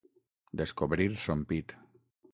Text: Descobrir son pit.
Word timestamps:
Descobrir 0.61 1.13
son 1.27 1.45
pit. 1.53 1.79